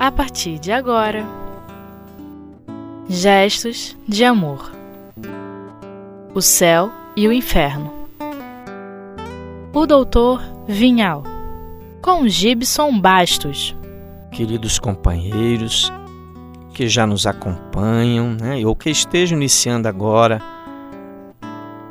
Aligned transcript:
a 0.00 0.10
partir 0.10 0.58
de 0.58 0.72
agora. 0.72 1.26
Gestos 3.06 3.94
de 4.08 4.24
amor. 4.24 4.72
O 6.34 6.40
céu 6.40 6.90
e 7.14 7.28
o 7.28 7.32
inferno. 7.32 7.92
O 9.74 9.84
doutor 9.84 10.42
Vinhal. 10.66 11.22
Com 12.00 12.26
Gibson 12.26 12.98
Bastos. 12.98 13.76
Queridos 14.32 14.78
companheiros 14.78 15.92
que 16.72 16.88
já 16.88 17.06
nos 17.06 17.26
acompanham, 17.26 18.30
né, 18.40 18.64
ou 18.64 18.74
que 18.74 18.88
estejam 18.88 19.36
iniciando 19.36 19.86
agora 19.86 20.40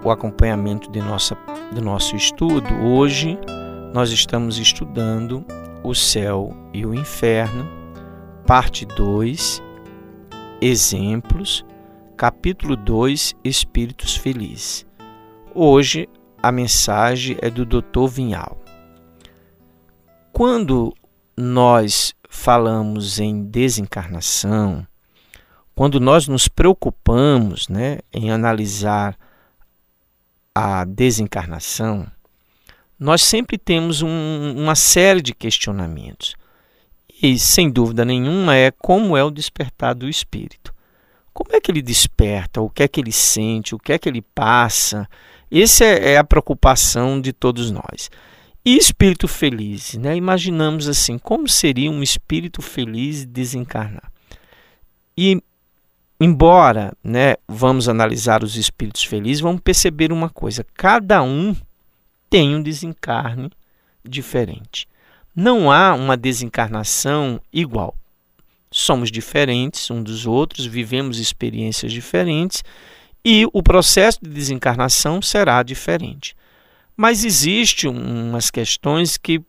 o 0.03 0.09
acompanhamento 0.09 0.89
de 0.89 0.99
nossa, 0.99 1.37
do 1.71 1.79
nosso 1.79 2.15
estudo, 2.15 2.73
hoje 2.81 3.37
nós 3.93 4.09
estamos 4.09 4.57
estudando 4.57 5.45
o 5.83 5.93
céu 5.93 6.55
e 6.73 6.87
o 6.87 6.95
inferno 6.95 7.78
parte 8.49 8.83
2, 8.83 9.61
Exemplos, 10.59 11.63
capítulo 12.17 12.75
2, 12.75 13.35
Espíritos 13.43 14.15
Felizes. 14.15 14.87
Hoje 15.53 16.09
a 16.41 16.51
mensagem 16.51 17.37
é 17.43 17.49
do 17.51 17.63
Dr. 17.63 18.07
Vinhal. 18.09 18.59
Quando 20.33 20.95
nós 21.37 22.15
falamos 22.27 23.19
em 23.19 23.43
desencarnação, 23.43 24.83
quando 25.75 25.99
nós 25.99 26.27
nos 26.27 26.47
preocupamos 26.47 27.69
né, 27.69 27.99
em 28.11 28.31
analisar 28.31 29.15
a 30.55 30.85
desencarnação, 30.85 32.07
nós 32.99 33.21
sempre 33.21 33.59
temos 33.59 34.01
um, 34.01 34.55
uma 34.57 34.73
série 34.73 35.21
de 35.21 35.35
questionamentos. 35.35 36.35
E, 37.21 37.37
sem 37.37 37.69
dúvida 37.69 38.05
nenhuma, 38.05 38.55
é 38.55 38.71
como 38.71 39.17
é 39.17 39.23
o 39.23 39.29
despertar 39.29 39.93
do 39.93 40.07
espírito. 40.07 40.73
Como 41.33 41.55
é 41.55 41.59
que 41.59 41.71
ele 41.71 41.81
desperta? 41.81 42.61
O 42.61 42.69
que 42.69 42.83
é 42.83 42.87
que 42.87 42.99
ele 42.99 43.11
sente? 43.11 43.75
O 43.75 43.79
que 43.79 43.93
é 43.93 43.99
que 43.99 44.07
ele 44.07 44.21
passa? 44.21 45.07
Essa 45.51 45.83
é, 45.85 46.13
é 46.13 46.17
a 46.17 46.23
preocupação 46.23 47.19
de 47.19 47.33
todos 47.33 47.71
nós. 47.71 48.09
E 48.63 48.77
espírito 48.77 49.27
feliz, 49.27 49.95
né? 49.95 50.15
Imaginamos 50.15 50.87
assim, 50.87 51.17
como 51.17 51.47
seria 51.47 51.89
um 51.89 52.03
espírito 52.03 52.61
feliz 52.61 53.25
desencarnar? 53.25 54.11
E 55.17 55.41
embora, 56.19 56.93
né, 57.03 57.35
vamos 57.47 57.87
analisar 57.87 58.43
os 58.43 58.55
espíritos 58.57 59.03
felizes, 59.03 59.41
vamos 59.41 59.61
perceber 59.61 60.11
uma 60.11 60.29
coisa, 60.29 60.65
cada 60.73 61.21
um 61.23 61.55
tem 62.29 62.55
um 62.55 62.61
desencarne 62.61 63.49
diferente. 64.03 64.87
Não 65.39 65.71
há 65.71 65.93
uma 65.93 66.17
desencarnação 66.17 67.39
igual. 67.53 67.95
Somos 68.69 69.09
diferentes 69.09 69.89
um 69.89 70.03
dos 70.03 70.25
outros, 70.25 70.65
vivemos 70.65 71.17
experiências 71.17 71.93
diferentes 71.93 72.61
e 73.23 73.47
o 73.53 73.63
processo 73.63 74.19
de 74.21 74.29
desencarnação 74.29 75.21
será 75.21 75.63
diferente. 75.63 76.35
Mas 76.93 77.23
existem 77.23 77.89
umas 77.89 78.51
questões 78.51 79.15
que 79.15 79.41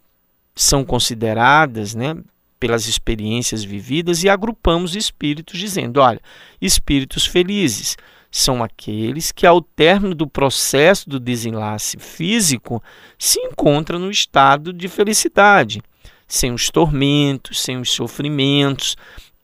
são 0.55 0.85
consideradas 0.85 1.93
né, 1.93 2.15
pelas 2.61 2.87
experiências 2.87 3.65
vividas 3.65 4.23
e 4.23 4.29
agrupamos 4.29 4.95
espíritos 4.95 5.59
dizendo: 5.59 6.01
olha, 6.01 6.21
espíritos 6.61 7.27
felizes 7.27 7.97
são 8.31 8.63
aqueles 8.63 9.33
que, 9.33 9.47
ao 9.47 9.61
término 9.61 10.15
do 10.15 10.27
processo 10.27 11.09
do 11.09 11.19
desenlace 11.19 11.99
físico, 11.99 12.83
se 13.19 13.41
encontram 13.41 13.99
no 13.99 14.11
estado 14.11 14.73
de 14.73 14.89
felicidade, 14.89 15.83
sem 16.29 16.53
os 16.53 16.71
tormentos, 16.71 17.61
sem 17.61 17.77
os 17.79 17.91
sofrimentos. 17.91 18.97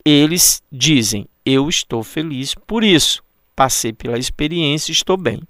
Eles 0.05 0.63
dizem: 0.71 1.27
Eu 1.45 1.69
estou 1.69 2.03
feliz 2.03 2.55
por 2.55 2.85
isso, 2.85 3.23
passei 3.57 3.93
pela 3.93 4.19
experiência 4.19 4.93
e 4.93 4.95
estou 4.95 5.17
bem. 5.17 5.41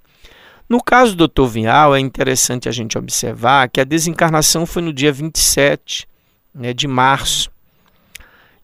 No 0.67 0.83
caso 0.83 1.15
do 1.15 1.27
Dr. 1.27 1.45
Vinhal, 1.45 1.95
é 1.95 1.99
interessante 1.99 2.67
a 2.67 2.71
gente 2.71 2.97
observar 2.97 3.69
que 3.69 3.79
a 3.79 3.85
desencarnação 3.85 4.65
foi 4.65 4.81
no 4.81 4.91
dia 4.91 5.13
27 5.13 6.07
né, 6.53 6.73
de 6.73 6.87
março. 6.87 7.49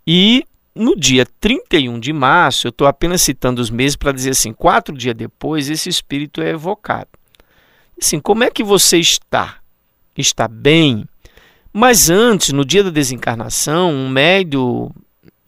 E 0.06 0.46
no 0.76 0.96
dia 0.96 1.26
31 1.40 2.00
de 2.00 2.12
março, 2.12 2.68
eu 2.68 2.70
estou 2.70 2.88
apenas 2.88 3.22
citando 3.22 3.62
os 3.62 3.70
meses 3.70 3.96
para 3.96 4.12
dizer 4.12 4.32
assim, 4.32 4.52
quatro 4.52 4.96
dias 4.96 5.16
depois, 5.16 5.70
esse 5.70 5.88
espírito 5.88 6.42
é 6.42 6.50
evocado. 6.50 7.10
Assim, 8.00 8.20
como 8.20 8.44
é 8.44 8.50
que 8.50 8.64
você 8.64 8.98
está? 8.98 9.58
Está 10.18 10.48
bem? 10.48 11.08
Mas 11.72 12.10
antes, 12.10 12.52
no 12.52 12.66
dia 12.66 12.84
da 12.84 12.90
desencarnação, 12.90 13.92
um 13.92 14.10
médio 14.10 14.92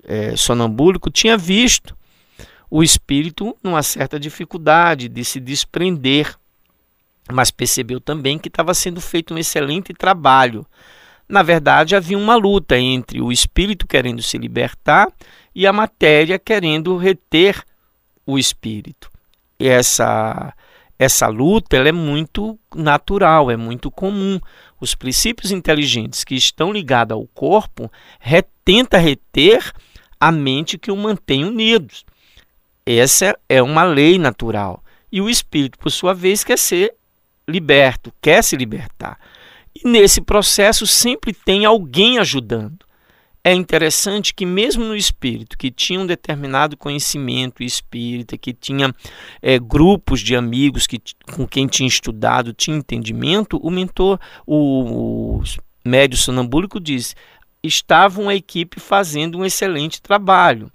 é, 0.04 0.36
sonambúlico 0.36 1.10
tinha 1.10 1.38
visto 1.38 1.96
o 2.70 2.84
espírito 2.84 3.56
numa 3.64 3.82
certa 3.84 4.20
dificuldade 4.20 5.08
de 5.08 5.24
se 5.24 5.40
desprender, 5.40 6.36
mas 7.32 7.52
percebeu 7.52 8.00
também 8.00 8.38
que 8.38 8.48
estava 8.48 8.74
sendo 8.74 9.02
feito 9.02 9.34
um 9.34 9.38
excelente 9.38 9.94
trabalho 9.94 10.66
na 11.28 11.42
verdade, 11.42 11.96
havia 11.96 12.18
uma 12.18 12.36
luta 12.36 12.78
entre 12.78 13.22
o 13.22 13.32
espírito 13.32 13.88
querendo 13.88 14.22
se 14.22 14.38
libertar 14.38 15.12
e 15.54 15.66
a 15.66 15.74
matéria 15.74 16.38
querendo 16.38 16.98
reter 16.98 17.64
o 18.26 18.38
espírito. 18.38 19.10
E 19.60 19.68
essa 19.68 20.54
essa 20.98 21.28
luta 21.28 21.76
ela 21.76 21.90
é 21.90 21.92
muito 21.92 22.58
natural, 22.74 23.52
é 23.52 23.58
muito 23.58 23.92
comum. 23.92 24.40
Os 24.80 24.96
princípios 24.96 25.52
inteligentes 25.52 26.24
que 26.24 26.36
estão 26.36 26.72
ligados 26.72 27.16
ao 27.16 27.28
corpo 27.28 27.92
tenta 28.64 28.98
reter 28.98 29.74
a 30.20 30.32
mente 30.32 30.78
que 30.78 30.92
o 30.92 30.96
mantém 30.96 31.44
unidos. 31.44 32.06
Essa 32.86 33.38
é 33.50 33.62
uma 33.62 33.84
lei 33.84 34.18
natural. 34.18 34.84
E 35.12 35.22
o 35.22 35.30
espírito, 35.30 35.78
por 35.78 35.92
sua 35.92 36.14
vez, 36.14 36.44
quer 36.44 36.58
ser 36.58 36.96
liberto, 37.48 38.14
quer 38.22 38.44
se 38.44 38.56
libertar. 38.56 39.20
Nesse 39.88 40.20
processo 40.20 40.88
sempre 40.88 41.32
tem 41.32 41.64
alguém 41.64 42.18
ajudando. 42.18 42.84
É 43.44 43.54
interessante 43.54 44.34
que, 44.34 44.44
mesmo 44.44 44.84
no 44.84 44.96
espírito, 44.96 45.56
que 45.56 45.70
tinha 45.70 46.00
um 46.00 46.08
determinado 46.08 46.76
conhecimento 46.76 47.62
espírita, 47.62 48.36
que 48.36 48.52
tinha 48.52 48.92
é, 49.40 49.60
grupos 49.60 50.22
de 50.22 50.36
amigos 50.36 50.88
que, 50.88 51.00
com 51.32 51.46
quem 51.46 51.68
tinha 51.68 51.88
estudado, 51.88 52.52
tinha 52.52 52.76
entendimento, 52.76 53.58
o 53.58 53.70
mentor, 53.70 54.20
o, 54.48 55.38
o 55.38 55.44
médio 55.86 56.18
sonambúlico 56.18 56.80
diz: 56.80 57.16
estava 57.62 58.20
uma 58.20 58.34
equipe 58.34 58.80
fazendo 58.80 59.38
um 59.38 59.46
excelente 59.46 60.02
trabalho. 60.02 60.72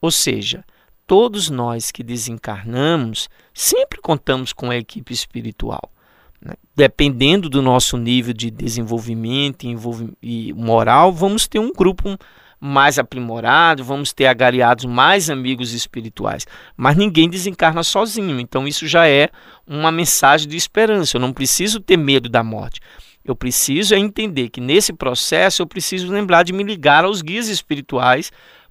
Ou 0.00 0.10
seja, 0.10 0.64
todos 1.06 1.48
nós 1.48 1.92
que 1.92 2.02
desencarnamos 2.02 3.28
sempre 3.54 4.00
contamos 4.00 4.52
com 4.52 4.72
a 4.72 4.76
equipe 4.76 5.12
espiritual. 5.12 5.92
Né? 6.40 6.54
Dependendo 6.74 7.48
do 7.48 7.60
nosso 7.60 7.96
nível 7.96 8.32
de 8.32 8.50
desenvolvimento 8.50 9.66
e 10.22 10.52
moral, 10.52 11.12
vamos 11.12 11.46
ter 11.46 11.58
um 11.58 11.72
grupo 11.72 12.18
mais 12.60 12.98
aprimorado, 12.98 13.82
vamos 13.82 14.12
ter 14.12 14.26
agariados 14.26 14.84
mais 14.84 15.30
amigos 15.30 15.72
espirituais. 15.72 16.46
Mas 16.76 16.96
ninguém 16.96 17.28
desencarna 17.28 17.82
sozinho, 17.82 18.38
então 18.38 18.68
isso 18.68 18.86
já 18.86 19.08
é 19.08 19.30
uma 19.66 19.90
mensagem 19.90 20.46
de 20.46 20.56
esperança. 20.56 21.16
Eu 21.16 21.20
não 21.20 21.32
preciso 21.32 21.80
ter 21.80 21.96
medo 21.96 22.28
da 22.28 22.44
morte. 22.44 22.80
Eu 23.24 23.34
preciso 23.34 23.94
é 23.94 23.98
entender 23.98 24.48
que 24.48 24.60
nesse 24.60 24.92
processo 24.92 25.62
eu 25.62 25.66
preciso 25.66 26.10
lembrar 26.10 26.42
de 26.42 26.52
me 26.52 26.62
ligar 26.62 27.04
aos 27.04 27.22
guias 27.22 27.48
espirituais 27.48 28.30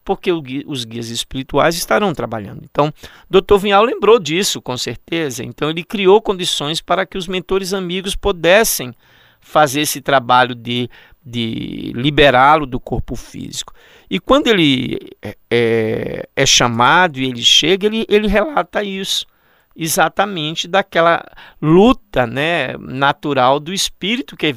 porque 0.09 0.31
os 0.65 0.85
guias 0.85 1.09
espirituais 1.09 1.75
estarão 1.75 2.15
trabalhando. 2.15 2.63
Então, 2.63 2.91
Dr. 3.29 3.59
Vinhal 3.59 3.83
lembrou 3.83 4.19
disso, 4.19 4.59
com 4.59 4.75
certeza. 4.75 5.43
Então, 5.43 5.69
ele 5.69 5.83
criou 5.83 6.19
condições 6.19 6.81
para 6.81 7.05
que 7.05 7.15
os 7.15 7.27
mentores 7.27 7.75
amigos 7.75 8.15
pudessem 8.15 8.91
fazer 9.39 9.81
esse 9.81 10.01
trabalho 10.01 10.55
de, 10.55 10.89
de 11.23 11.93
liberá-lo 11.95 12.65
do 12.65 12.79
corpo 12.79 13.15
físico. 13.15 13.71
E 14.09 14.19
quando 14.19 14.47
ele 14.47 14.97
é, 15.21 15.37
é, 15.47 16.29
é 16.35 16.43
chamado 16.43 17.19
e 17.19 17.25
ele 17.25 17.43
chega, 17.43 17.85
ele, 17.85 18.03
ele 18.09 18.27
relata 18.27 18.83
isso 18.83 19.27
exatamente 19.75 20.67
daquela 20.67 21.23
luta 21.61 22.25
né, 22.25 22.75
natural 22.79 23.59
do 23.59 23.71
espírito 23.71 24.35
que 24.35 24.47
é 24.47 24.53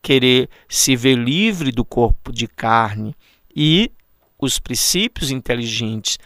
querer 0.00 0.48
se 0.68 0.94
ver 0.94 1.16
livre 1.16 1.72
do 1.72 1.84
corpo 1.84 2.30
de 2.30 2.46
carne 2.46 3.12
e 3.56 3.90
os 4.38 4.58
princípios 4.58 5.30
inteligentes 5.30 6.18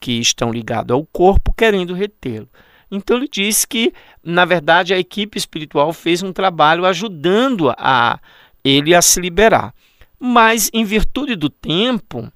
que 0.00 0.12
estão 0.12 0.50
ligados 0.50 0.94
ao 0.94 1.04
corpo, 1.06 1.52
querendo 1.52 1.94
retê-lo. 1.94 2.48
Então 2.90 3.16
ele 3.16 3.28
diz 3.30 3.64
que, 3.64 3.92
na 4.22 4.44
verdade, 4.44 4.92
a 4.92 4.98
equipe 4.98 5.38
espiritual 5.38 5.92
fez 5.92 6.22
um 6.22 6.32
trabalho 6.32 6.84
ajudando 6.84 7.72
a 7.76 8.18
ele 8.64 8.94
a 8.94 9.00
se 9.00 9.20
liberar. 9.20 9.72
Mas, 10.18 10.70
em 10.72 10.84
virtude 10.84 11.36
do 11.36 11.48
tempo, 11.48 12.30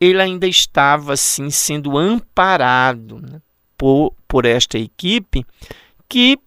ele 0.00 0.20
ainda 0.20 0.46
estava 0.46 1.12
assim 1.12 1.48
sendo 1.50 1.96
amparado 1.96 3.20
né, 3.20 3.40
por, 3.78 4.12
por 4.26 4.44
esta 4.44 4.76
equipe 4.76 5.46
que 6.08 6.38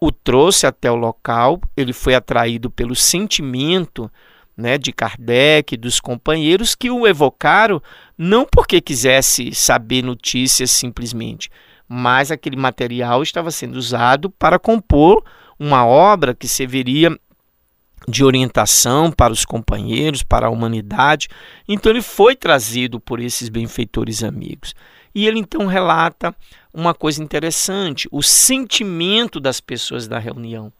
o 0.00 0.10
trouxe 0.10 0.66
até 0.66 0.90
o 0.90 0.96
local. 0.96 1.60
Ele 1.76 1.92
foi 1.92 2.14
atraído 2.14 2.70
pelo 2.70 2.96
sentimento 2.96 4.10
né, 4.56 4.78
de 4.78 4.92
Kardec, 4.92 5.76
dos 5.76 6.00
companheiros 6.00 6.74
que 6.74 6.90
o 6.90 7.06
evocaram 7.06 7.82
não 8.16 8.44
porque 8.44 8.80
quisesse 8.80 9.54
saber 9.54 10.02
notícias 10.02 10.70
simplesmente, 10.70 11.50
mas 11.88 12.30
aquele 12.30 12.56
material 12.56 13.22
estava 13.22 13.50
sendo 13.50 13.76
usado 13.76 14.30
para 14.30 14.58
compor 14.58 15.24
uma 15.58 15.84
obra 15.84 16.34
que 16.34 16.48
serviria 16.48 17.16
de 18.06 18.22
orientação 18.22 19.10
para 19.10 19.32
os 19.32 19.44
companheiros, 19.44 20.22
para 20.22 20.46
a 20.46 20.50
humanidade. 20.50 21.28
Então 21.66 21.90
ele 21.90 22.02
foi 22.02 22.36
trazido 22.36 23.00
por 23.00 23.20
esses 23.20 23.48
benfeitores 23.48 24.22
amigos. 24.22 24.74
E 25.14 25.26
ele 25.26 25.38
então 25.38 25.66
relata 25.66 26.34
uma 26.72 26.92
coisa 26.92 27.22
interessante, 27.22 28.08
o 28.10 28.22
sentimento 28.22 29.38
das 29.38 29.60
pessoas 29.60 30.08
da 30.08 30.18
reunião. 30.18 30.72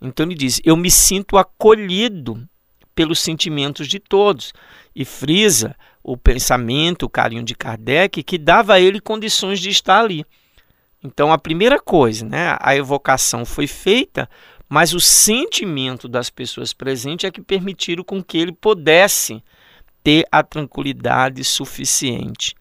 Então 0.00 0.24
ele 0.24 0.34
diz: 0.34 0.60
Eu 0.64 0.76
me 0.76 0.90
sinto 0.90 1.36
acolhido 1.36 2.48
pelos 2.96 3.20
sentimentos 3.20 3.86
de 3.86 4.00
todos. 4.00 4.52
E 4.94 5.04
frisa 5.04 5.76
o 6.02 6.16
pensamento, 6.16 7.04
o 7.04 7.08
carinho 7.08 7.44
de 7.44 7.54
Kardec, 7.54 8.22
que 8.22 8.38
dava 8.38 8.74
a 8.74 8.80
ele 8.80 9.00
condições 9.00 9.60
de 9.60 9.70
estar 9.70 10.00
ali. 10.00 10.24
Então, 11.04 11.32
a 11.32 11.38
primeira 11.38 11.78
coisa, 11.78 12.24
né, 12.24 12.56
a 12.58 12.74
evocação 12.74 13.44
foi 13.44 13.66
feita, 13.66 14.28
mas 14.68 14.94
o 14.94 15.00
sentimento 15.00 16.08
das 16.08 16.30
pessoas 16.30 16.72
presentes 16.72 17.24
é 17.24 17.30
que 17.30 17.40
permitiram 17.40 18.02
com 18.02 18.22
que 18.22 18.38
ele 18.38 18.52
pudesse 18.52 19.42
ter 20.02 20.24
a 20.32 20.42
tranquilidade 20.42 21.44
suficiente. 21.44 22.54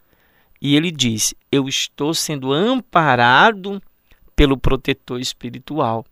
E 0.62 0.76
ele 0.76 0.92
disse: 0.92 1.36
Eu 1.52 1.68
estou 1.68 2.14
sendo 2.14 2.52
amparado 2.52 3.82
pelo 4.36 4.58
protetor 4.58 5.20
espiritual, 5.20 6.06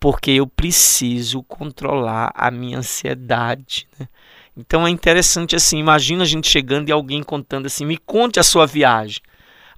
porque 0.00 0.32
eu 0.32 0.46
preciso 0.46 1.42
controlar 1.42 2.30
a 2.34 2.50
minha 2.50 2.78
ansiedade. 2.78 3.88
Né? 3.98 4.08
Então 4.56 4.86
é 4.86 4.90
interessante 4.90 5.54
assim, 5.54 5.78
imagina 5.78 6.22
a 6.24 6.26
gente 6.26 6.48
chegando 6.48 6.88
e 6.88 6.92
alguém 6.92 7.22
contando 7.22 7.66
assim, 7.66 7.84
me 7.84 7.96
conte 7.96 8.40
a 8.40 8.42
sua 8.42 8.66
viagem. 8.66 9.20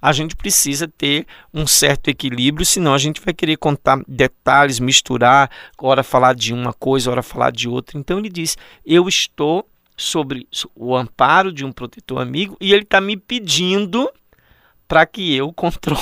A 0.01 0.11
gente 0.11 0.35
precisa 0.35 0.87
ter 0.87 1.27
um 1.53 1.67
certo 1.67 2.07
equilíbrio, 2.07 2.65
senão 2.65 2.91
a 2.91 2.97
gente 2.97 3.21
vai 3.21 3.35
querer 3.35 3.57
contar 3.57 4.01
detalhes, 4.07 4.79
misturar, 4.79 5.51
hora 5.77 6.01
falar 6.01 6.33
de 6.33 6.51
uma 6.51 6.73
coisa, 6.73 7.11
hora 7.11 7.21
falar 7.21 7.51
de 7.51 7.69
outra. 7.69 7.99
Então 7.99 8.17
ele 8.17 8.29
diz: 8.29 8.57
Eu 8.83 9.07
estou 9.07 9.69
sobre 9.95 10.47
o 10.75 10.95
amparo 10.95 11.53
de 11.53 11.63
um 11.63 11.71
protetor 11.71 12.19
amigo 12.19 12.57
e 12.59 12.73
ele 12.73 12.81
está 12.81 12.99
me 12.99 13.15
pedindo 13.15 14.11
para 14.87 15.05
que 15.05 15.35
eu 15.35 15.53
controle 15.53 16.01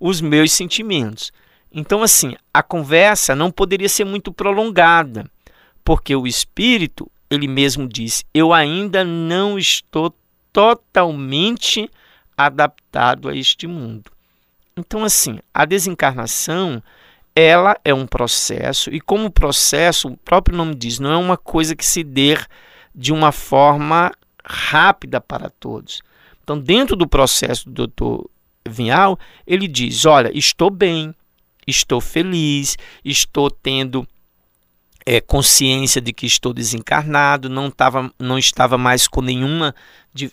os 0.00 0.22
meus 0.22 0.52
sentimentos. 0.52 1.30
Então, 1.74 2.04
assim, 2.04 2.36
a 2.52 2.62
conversa 2.62 3.34
não 3.34 3.50
poderia 3.50 3.88
ser 3.88 4.04
muito 4.04 4.32
prolongada, 4.32 5.28
porque 5.84 6.14
o 6.14 6.24
espírito 6.24 7.10
ele 7.28 7.48
mesmo 7.48 7.88
disse: 7.88 8.24
Eu 8.32 8.52
ainda 8.52 9.04
não 9.04 9.58
estou 9.58 10.14
totalmente 10.52 11.90
adaptado 12.36 13.28
a 13.28 13.36
este 13.36 13.66
mundo. 13.66 14.08
Então, 14.76 15.02
assim, 15.02 15.40
a 15.52 15.64
desencarnação 15.64 16.80
ela 17.34 17.76
é 17.84 17.92
um 17.92 18.06
processo, 18.06 18.90
e 18.94 19.00
como 19.00 19.28
processo, 19.28 20.08
o 20.08 20.16
próprio 20.16 20.56
nome 20.56 20.76
diz, 20.76 21.00
não 21.00 21.10
é 21.10 21.16
uma 21.16 21.36
coisa 21.36 21.74
que 21.74 21.84
se 21.84 22.04
dê 22.04 22.38
de 22.94 23.12
uma 23.12 23.32
forma 23.32 24.12
rápida 24.44 25.20
para 25.20 25.50
todos. 25.50 26.00
Então, 26.44 26.56
dentro 26.56 26.94
do 26.94 27.08
processo 27.08 27.68
do 27.68 27.88
Dr. 27.88 28.26
Vinhal, 28.68 29.18
ele 29.46 29.66
diz: 29.66 30.04
Olha, 30.04 30.30
estou 30.36 30.70
bem, 30.70 31.14
estou 31.66 32.00
feliz, 32.00 32.76
estou 33.04 33.50
tendo 33.50 34.06
é, 35.06 35.20
consciência 35.20 36.00
de 36.00 36.12
que 36.12 36.26
estou 36.26 36.52
desencarnado, 36.52 37.48
não, 37.48 37.70
tava, 37.70 38.10
não 38.18 38.38
estava 38.38 38.78
mais 38.78 39.06
com 39.06 39.20
nenhuma 39.20 39.74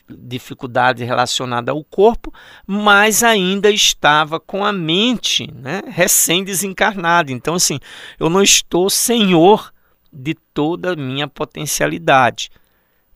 dificuldade 0.09 1.03
relacionada 1.03 1.71
ao 1.71 1.83
corpo, 1.83 2.31
mas 2.67 3.23
ainda 3.23 3.69
estava 3.69 4.39
com 4.39 4.63
a 4.63 4.71
mente 4.71 5.51
né, 5.53 5.81
recém-desencarnada. 5.87 7.31
Então, 7.31 7.55
assim, 7.55 7.79
eu 8.19 8.29
não 8.29 8.41
estou 8.41 8.89
senhor 8.89 9.73
de 10.13 10.35
toda 10.53 10.93
a 10.93 10.95
minha 10.95 11.27
potencialidade. 11.27 12.49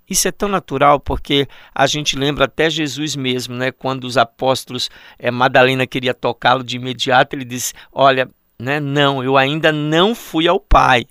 Isso 0.09 0.27
é 0.27 0.31
tão 0.31 0.49
natural 0.49 0.99
porque 0.99 1.47
a 1.73 1.87
gente 1.87 2.17
lembra 2.17 2.45
até 2.45 2.69
Jesus 2.69 3.15
mesmo, 3.15 3.55
né? 3.55 3.71
Quando 3.71 4.05
os 4.05 4.17
apóstolos, 4.17 4.89
é, 5.17 5.31
Madalena 5.31 5.87
queria 5.87 6.13
tocá-lo 6.13 6.63
de 6.63 6.75
imediato, 6.75 7.35
ele 7.35 7.45
disse: 7.45 7.73
Olha, 7.91 8.29
né, 8.59 8.79
não, 8.79 9.23
eu 9.23 9.35
ainda 9.35 9.71
não 9.71 10.15
fui 10.15 10.47
ao 10.47 10.59
Pai 10.59 11.05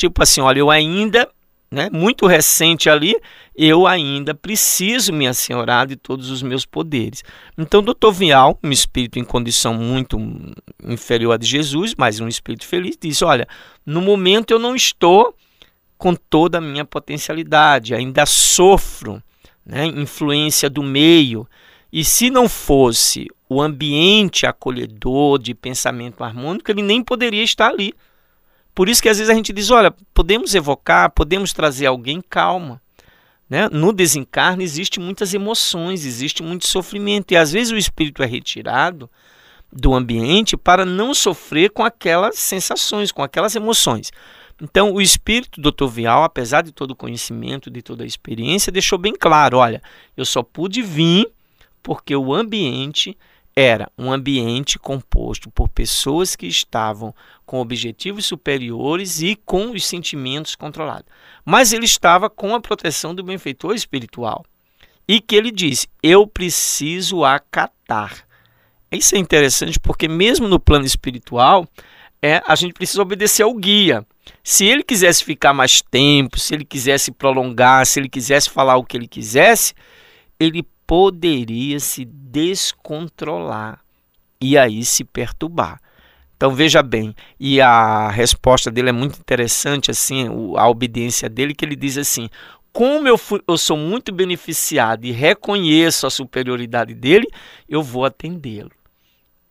tipo 0.00 0.22
assim, 0.22 0.40
olha, 0.40 0.60
eu 0.60 0.70
ainda, 0.70 1.28
né, 1.70 1.90
muito 1.92 2.26
recente 2.26 2.88
ali, 2.88 3.14
eu 3.54 3.86
ainda 3.86 4.34
preciso 4.34 5.12
me 5.12 5.26
assenhorar 5.26 5.86
de 5.86 5.96
todos 5.96 6.30
os 6.30 6.42
meus 6.42 6.64
poderes. 6.64 7.22
Então, 7.56 7.82
doutor 7.82 8.12
Vial, 8.12 8.58
um 8.62 8.70
espírito 8.70 9.18
em 9.18 9.24
condição 9.24 9.74
muito 9.74 10.18
inferior 10.82 11.32
à 11.32 11.36
de 11.36 11.46
Jesus, 11.46 11.94
mas 11.96 12.20
um 12.20 12.28
espírito 12.28 12.66
feliz, 12.66 12.96
disse: 13.00 13.24
Olha, 13.24 13.46
no 13.84 14.00
momento 14.00 14.52
eu 14.52 14.58
não 14.58 14.74
estou 14.74 15.34
com 16.00 16.14
toda 16.14 16.56
a 16.56 16.62
minha 16.62 16.84
potencialidade, 16.84 17.94
ainda 17.94 18.24
sofro 18.24 19.22
né, 19.64 19.84
influência 19.84 20.70
do 20.70 20.82
meio. 20.82 21.46
E 21.92 22.02
se 22.02 22.30
não 22.30 22.48
fosse 22.48 23.28
o 23.46 23.60
ambiente 23.60 24.46
acolhedor 24.46 25.38
de 25.38 25.54
pensamento 25.54 26.24
harmônico, 26.24 26.70
ele 26.70 26.80
nem 26.80 27.04
poderia 27.04 27.42
estar 27.42 27.68
ali. 27.68 27.92
Por 28.74 28.88
isso 28.88 29.02
que 29.02 29.10
às 29.10 29.18
vezes 29.18 29.30
a 29.30 29.34
gente 29.34 29.52
diz: 29.52 29.70
olha, 29.70 29.94
podemos 30.14 30.54
evocar, 30.54 31.10
podemos 31.10 31.52
trazer 31.52 31.84
alguém, 31.84 32.22
calma. 32.22 32.80
Né? 33.48 33.68
No 33.70 33.92
desencarne 33.92 34.64
existe 34.64 34.98
muitas 34.98 35.34
emoções, 35.34 36.06
existe 36.06 36.42
muito 36.42 36.66
sofrimento, 36.66 37.32
e 37.32 37.36
às 37.36 37.52
vezes 37.52 37.72
o 37.72 37.76
espírito 37.76 38.22
é 38.22 38.26
retirado 38.26 39.10
do 39.70 39.92
ambiente 39.92 40.56
para 40.56 40.86
não 40.86 41.12
sofrer 41.12 41.70
com 41.70 41.84
aquelas 41.84 42.38
sensações, 42.38 43.12
com 43.12 43.22
aquelas 43.22 43.54
emoções. 43.54 44.10
Então, 44.60 44.92
o 44.92 45.00
espírito 45.00 45.60
do 45.60 45.72
Dr. 45.72 45.86
Vial, 45.86 46.22
apesar 46.22 46.62
de 46.62 46.72
todo 46.72 46.90
o 46.90 46.96
conhecimento, 46.96 47.70
de 47.70 47.80
toda 47.80 48.04
a 48.04 48.06
experiência, 48.06 48.70
deixou 48.70 48.98
bem 48.98 49.14
claro: 49.14 49.58
olha, 49.58 49.82
eu 50.16 50.24
só 50.24 50.42
pude 50.42 50.82
vir 50.82 51.26
porque 51.82 52.14
o 52.14 52.34
ambiente 52.34 53.16
era 53.56 53.90
um 53.98 54.12
ambiente 54.12 54.78
composto 54.78 55.50
por 55.50 55.68
pessoas 55.68 56.36
que 56.36 56.46
estavam 56.46 57.14
com 57.44 57.60
objetivos 57.60 58.26
superiores 58.26 59.20
e 59.20 59.34
com 59.34 59.72
os 59.72 59.84
sentimentos 59.84 60.54
controlados. 60.54 61.06
Mas 61.44 61.72
ele 61.72 61.84
estava 61.84 62.30
com 62.30 62.54
a 62.54 62.60
proteção 62.60 63.14
do 63.14 63.24
benfeitor 63.24 63.74
espiritual. 63.74 64.44
E 65.08 65.20
que 65.20 65.34
ele 65.34 65.50
disse: 65.50 65.88
Eu 66.02 66.26
preciso 66.26 67.24
acatar. 67.24 68.24
Isso 68.92 69.14
é 69.14 69.18
interessante 69.18 69.78
porque, 69.78 70.06
mesmo 70.06 70.48
no 70.48 70.60
plano 70.60 70.84
espiritual, 70.84 71.66
é, 72.22 72.42
a 72.46 72.54
gente 72.54 72.74
precisa 72.74 73.02
obedecer 73.02 73.42
ao 73.42 73.54
guia. 73.54 74.06
Se 74.42 74.64
ele 74.64 74.82
quisesse 74.82 75.24
ficar 75.24 75.52
mais 75.52 75.80
tempo, 75.80 76.38
se 76.38 76.54
ele 76.54 76.64
quisesse 76.64 77.12
prolongar, 77.12 77.86
se 77.86 78.00
ele 78.00 78.08
quisesse 78.08 78.50
falar 78.50 78.76
o 78.76 78.84
que 78.84 78.96
ele 78.96 79.08
quisesse, 79.08 79.74
ele 80.38 80.66
poderia 80.86 81.78
se 81.78 82.04
descontrolar 82.04 83.80
e 84.40 84.56
aí 84.56 84.84
se 84.84 85.04
perturbar. 85.04 85.80
Então 86.36 86.54
veja 86.54 86.82
bem, 86.82 87.14
e 87.38 87.60
a 87.60 88.08
resposta 88.08 88.70
dele 88.70 88.88
é 88.88 88.92
muito 88.92 89.18
interessante, 89.18 89.90
assim, 89.90 90.26
a 90.56 90.66
obediência 90.68 91.28
dele, 91.28 91.54
que 91.54 91.64
ele 91.64 91.76
diz 91.76 91.98
assim: 91.98 92.30
como 92.72 93.06
eu, 93.06 93.18
fui, 93.18 93.42
eu 93.46 93.58
sou 93.58 93.76
muito 93.76 94.12
beneficiado 94.12 95.04
e 95.04 95.10
reconheço 95.10 96.06
a 96.06 96.10
superioridade 96.10 96.94
dele, 96.94 97.26
eu 97.68 97.82
vou 97.82 98.04
atendê-lo. 98.04 98.70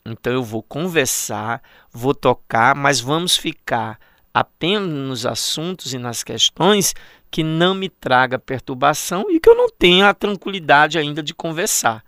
Então 0.06 0.34
eu 0.34 0.44
vou 0.44 0.64
conversar, 0.64 1.62
vou 1.92 2.16
tocar, 2.16 2.74
mas 2.76 3.00
vamos 3.00 3.36
ficar 3.36 4.00
apenas 4.40 4.90
nos 4.90 5.26
assuntos 5.26 5.94
e 5.94 5.98
nas 5.98 6.24
questões 6.24 6.96
que 7.30 7.44
não 7.44 7.76
me 7.76 7.90
traga 7.90 8.40
perturbação 8.40 9.26
e 9.30 9.40
que 9.40 9.50
eu 9.50 9.56
não 9.56 9.70
tenha 9.70 10.10
a 10.10 10.14
tranquilidade 10.14 10.98
ainda 10.98 11.22
de 11.22 11.34
conversar. 11.34 12.04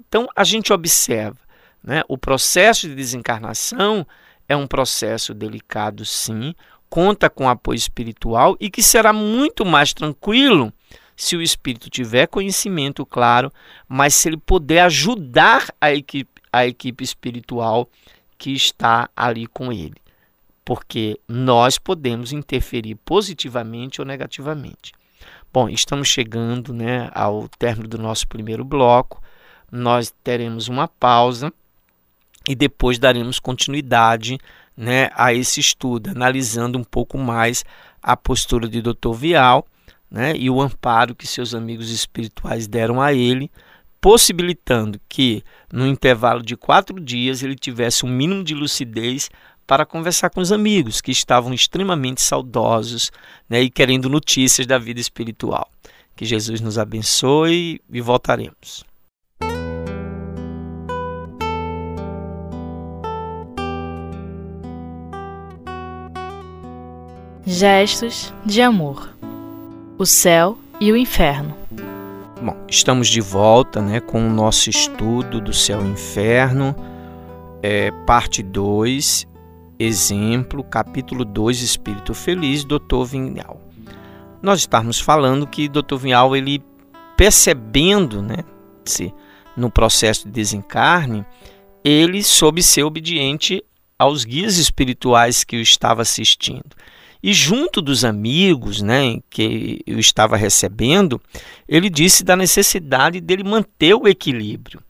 Então 0.00 0.26
a 0.34 0.44
gente 0.44 0.72
observa, 0.72 1.38
né? 1.84 2.02
O 2.08 2.16
processo 2.16 2.88
de 2.88 2.94
desencarnação 2.94 4.06
é 4.48 4.56
um 4.56 4.66
processo 4.66 5.34
delicado, 5.34 6.06
sim, 6.06 6.54
conta 6.88 7.28
com 7.28 7.48
apoio 7.48 7.76
espiritual 7.76 8.56
e 8.58 8.70
que 8.70 8.82
será 8.82 9.12
muito 9.12 9.64
mais 9.66 9.92
tranquilo 9.92 10.72
se 11.14 11.36
o 11.36 11.42
espírito 11.42 11.90
tiver 11.90 12.28
conhecimento, 12.28 13.04
claro, 13.04 13.52
mas 13.86 14.14
se 14.14 14.28
ele 14.28 14.38
puder 14.38 14.82
ajudar 14.84 15.66
a 15.80 15.92
equipe, 15.92 16.40
a 16.50 16.66
equipe 16.66 17.04
espiritual 17.04 17.90
que 18.38 18.52
está 18.52 19.10
ali 19.14 19.46
com 19.46 19.70
ele 19.70 20.00
porque 20.68 21.18
nós 21.26 21.78
podemos 21.78 22.30
interferir 22.30 22.94
positivamente 22.96 24.02
ou 24.02 24.06
negativamente. 24.06 24.92
Bom, 25.50 25.66
estamos 25.66 26.08
chegando 26.08 26.74
né, 26.74 27.08
ao 27.14 27.48
término 27.58 27.88
do 27.88 27.96
nosso 27.96 28.28
primeiro 28.28 28.66
bloco. 28.66 29.18
Nós 29.72 30.12
teremos 30.22 30.68
uma 30.68 30.86
pausa 30.86 31.50
e 32.46 32.54
depois 32.54 32.98
daremos 32.98 33.38
continuidade 33.40 34.38
né, 34.76 35.08
a 35.14 35.32
esse 35.32 35.58
estudo, 35.58 36.10
analisando 36.10 36.76
um 36.78 36.84
pouco 36.84 37.16
mais 37.16 37.64
a 38.02 38.14
postura 38.14 38.68
de 38.68 38.82
Dr. 38.82 39.14
Vial 39.14 39.66
né, 40.10 40.34
e 40.36 40.50
o 40.50 40.60
amparo 40.60 41.14
que 41.14 41.26
seus 41.26 41.54
amigos 41.54 41.90
espirituais 41.90 42.68
deram 42.68 43.00
a 43.00 43.14
ele, 43.14 43.50
possibilitando 44.02 45.00
que, 45.08 45.42
no 45.72 45.86
intervalo 45.86 46.42
de 46.42 46.58
quatro 46.58 47.00
dias, 47.00 47.42
ele 47.42 47.56
tivesse 47.56 48.04
um 48.04 48.10
mínimo 48.10 48.44
de 48.44 48.54
lucidez 48.54 49.30
para 49.68 49.84
conversar 49.84 50.30
com 50.30 50.40
os 50.40 50.50
amigos 50.50 51.02
que 51.02 51.10
estavam 51.10 51.52
extremamente 51.52 52.22
saudosos 52.22 53.12
né, 53.46 53.60
e 53.60 53.68
querendo 53.68 54.08
notícias 54.08 54.66
da 54.66 54.78
vida 54.78 54.98
espiritual. 54.98 55.70
Que 56.16 56.24
Jesus 56.24 56.62
nos 56.62 56.78
abençoe 56.78 57.78
e 57.92 58.00
voltaremos. 58.00 58.82
Gestos 67.44 68.32
de 68.46 68.62
amor. 68.62 69.14
O 69.98 70.06
céu 70.06 70.58
e 70.80 70.90
o 70.90 70.96
inferno. 70.96 71.54
Bom, 72.40 72.56
estamos 72.68 73.06
de 73.08 73.20
volta 73.20 73.82
né, 73.82 74.00
com 74.00 74.26
o 74.26 74.30
nosso 74.30 74.70
estudo 74.70 75.42
do 75.42 75.52
céu 75.52 75.84
e 75.84 75.88
inferno, 75.88 76.74
é, 77.62 77.90
parte 78.06 78.42
2, 78.42 79.28
exemplo, 79.78 80.64
capítulo 80.64 81.24
2, 81.24 81.62
Espírito 81.62 82.12
Feliz, 82.14 82.64
Dr. 82.64 83.04
Vinhal 83.04 83.68
nós 84.42 84.60
estamos 84.60 85.00
falando 85.00 85.46
que 85.46 85.68
Dr. 85.68 85.96
Vinhal, 85.96 86.36
ele 86.36 86.62
percebendo, 87.16 88.22
né, 88.22 88.44
se 88.84 89.12
no 89.56 89.70
processo 89.70 90.26
de 90.26 90.30
desencarne, 90.30 91.24
ele 91.82 92.22
soube 92.22 92.62
ser 92.62 92.84
obediente 92.84 93.62
aos 93.98 94.24
guias 94.24 94.56
espirituais 94.56 95.42
que 95.42 95.56
o 95.56 95.60
estava 95.60 96.02
assistindo. 96.02 96.76
E 97.20 97.32
junto 97.32 97.82
dos 97.82 98.04
amigos, 98.04 98.80
né, 98.80 99.18
que 99.28 99.80
eu 99.84 99.98
estava 99.98 100.36
recebendo, 100.36 101.20
ele 101.68 101.90
disse 101.90 102.22
da 102.22 102.36
necessidade 102.36 103.20
dele 103.20 103.42
manter 103.42 103.94
o 103.94 104.06
equilíbrio. 104.06 104.80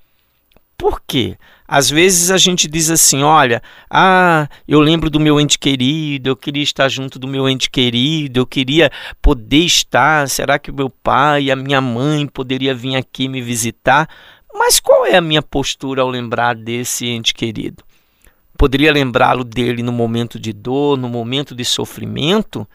Por 0.78 1.02
quê? 1.04 1.36
Às 1.66 1.90
vezes 1.90 2.30
a 2.30 2.38
gente 2.38 2.68
diz 2.68 2.88
assim: 2.88 3.24
olha, 3.24 3.60
ah, 3.90 4.48
eu 4.66 4.78
lembro 4.78 5.10
do 5.10 5.18
meu 5.18 5.40
ente 5.40 5.58
querido, 5.58 6.30
eu 6.30 6.36
queria 6.36 6.62
estar 6.62 6.88
junto 6.88 7.18
do 7.18 7.26
meu 7.26 7.48
ente 7.48 7.68
querido, 7.68 8.38
eu 8.38 8.46
queria 8.46 8.88
poder 9.20 9.64
estar. 9.64 10.28
Será 10.28 10.56
que 10.56 10.70
o 10.70 10.74
meu 10.74 10.88
pai 10.88 11.50
a 11.50 11.56
minha 11.56 11.80
mãe 11.80 12.28
poderia 12.28 12.72
vir 12.76 12.94
aqui 12.94 13.28
me 13.28 13.42
visitar? 13.42 14.08
Mas 14.54 14.78
qual 14.78 15.04
é 15.04 15.16
a 15.16 15.20
minha 15.20 15.42
postura 15.42 16.02
ao 16.02 16.08
lembrar 16.08 16.54
desse 16.54 17.06
ente 17.06 17.34
querido? 17.34 17.82
Poderia 18.56 18.92
lembrá-lo 18.92 19.42
dele 19.42 19.82
no 19.82 19.92
momento 19.92 20.38
de 20.38 20.52
dor, 20.52 20.96
no 20.96 21.08
momento 21.08 21.56
de 21.56 21.64
sofrimento? 21.64 22.66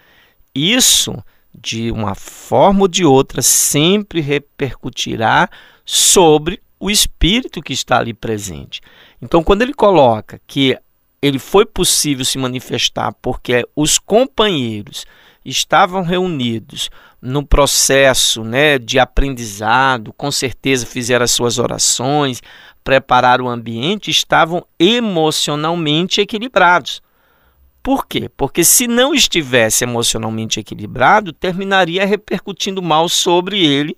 Isso, 0.54 1.16
de 1.54 1.90
uma 1.90 2.16
forma 2.16 2.82
ou 2.82 2.88
de 2.88 3.06
outra, 3.06 3.42
sempre 3.42 4.20
repercutirá 4.20 5.50
sobre 5.86 6.63
o 6.84 6.92
espírito 6.92 7.62
que 7.62 7.72
está 7.72 8.00
ali 8.00 8.14
presente. 8.14 8.82
Então, 9.22 9.42
quando 9.42 9.62
ele 9.62 9.74
coloca 9.74 10.42
que 10.46 10.78
ele 11.22 11.40
foi 11.40 11.66
possível 11.66 12.26
se 12.26 12.38
manifestar 12.38 13.14
porque 13.22 13.66
os 13.74 13.98
companheiros 13.98 15.06
estavam 15.46 16.04
reunidos 16.04 16.90
no 17.22 17.46
processo 17.46 18.44
né, 18.44 18.78
de 18.78 19.00
aprendizado, 19.00 20.12
com 20.12 20.30
certeza 20.30 20.86
fizeram 20.86 21.24
as 21.24 21.32
suas 21.32 21.58
orações, 21.58 22.42
prepararam 22.84 23.46
o 23.46 23.50
ambiente, 23.50 24.12
estavam 24.12 24.66
emocionalmente 24.78 26.20
equilibrados. 26.20 27.02
Por 27.82 28.06
quê? 28.06 28.30
Porque 28.36 28.66
se 28.66 28.88
não 28.88 29.14
estivesse 29.14 29.86
emocionalmente 29.86 30.60
equilibrado, 30.60 31.32
terminaria 31.32 32.06
repercutindo 32.06 32.82
mal 32.82 33.08
sobre 33.08 33.66
ele 33.66 33.96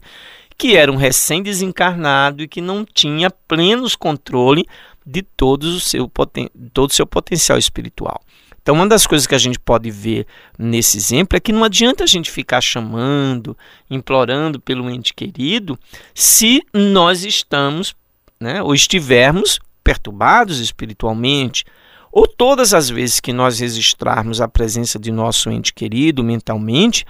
que 0.58 0.76
era 0.76 0.92
um 0.92 0.96
recém-desencarnado 0.96 2.44
e 2.44 2.48
que 2.48 2.62
não 2.62 2.86
tinha 2.86 3.30
plenos 3.30 3.96
controle 3.96 4.66
de 5.06 5.22
todo 5.22 5.64
o 5.64 5.80
seu, 5.80 6.08
poten 6.10 6.50
todo 6.74 6.90
o 6.90 6.94
seu 6.94 7.06
potencial 7.06 7.58
espiritual. 7.58 8.22
Então, 8.62 8.74
uma 8.74 8.88
das 8.88 9.06
coisas 9.06 9.28
que 9.28 9.36
a 9.36 9.40
gente 9.40 9.60
pode 9.60 9.92
ver 9.92 10.26
nesse 10.58 10.98
exemplo 10.98 11.38
é 11.38 11.40
que 11.40 11.54
não 11.54 11.64
adianta 11.64 12.04
a 12.04 12.08
gente 12.08 12.32
ficar 12.32 12.62
chamando, 12.62 13.56
implorando 13.92 14.60
pelo 14.60 14.90
ente 14.90 15.14
querido, 15.14 15.78
se 16.16 16.64
nós 16.74 17.24
estamos, 17.24 17.96
né, 18.40 18.64
ou 18.64 18.74
estivermos 18.74 19.60
perturbados 19.84 20.60
espiritualmente, 20.60 21.64
ou 22.12 22.28
todas 22.28 22.74
as 22.74 22.90
vezes 22.90 23.20
que 23.20 23.32
nós 23.32 23.60
registrarmos 23.60 24.42
a 24.42 24.48
presença 24.48 24.98
de 24.98 25.12
nosso 25.12 25.52
ente 25.52 25.72
querido 25.72 26.24
mentalmente, 26.24 27.06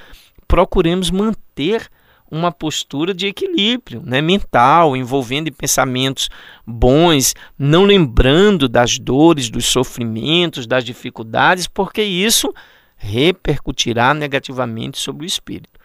procuremos 0.45 1.09
manter 1.09 1.89
uma 2.29 2.51
postura 2.51 3.13
de 3.13 3.27
equilíbrio 3.27 4.01
né, 4.03 4.21
mental, 4.21 4.95
envolvendo 4.95 5.51
pensamentos 5.51 6.29
bons, 6.65 7.33
não 7.57 7.83
lembrando 7.83 8.67
das 8.67 8.97
dores, 8.97 9.49
dos 9.49 9.65
sofrimentos, 9.65 10.65
das 10.65 10.83
dificuldades, 10.83 11.67
porque 11.67 12.01
isso 12.01 12.53
repercutirá 12.97 14.13
negativamente 14.13 14.97
sobre 14.97 15.25
o 15.25 15.27
espírito. 15.27 15.79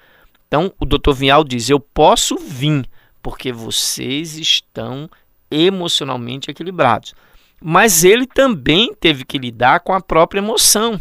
Então, 0.47 0.73
o 0.81 0.87
Dr. 0.87 1.13
Vinhal 1.13 1.45
diz: 1.45 1.69
Eu 1.69 1.79
posso 1.79 2.37
vir, 2.37 2.89
porque 3.23 3.53
vocês 3.53 4.37
estão 4.37 5.09
emocionalmente 5.51 6.51
equilibrados. 6.51 7.15
Mas 7.63 8.05
ele 8.05 8.27
também 8.27 8.95
teve 8.95 9.25
que 9.25 9.39
lidar 9.39 9.81
com 9.81 9.93
a 9.93 10.01
própria 10.01 10.41
emoção. 10.41 10.99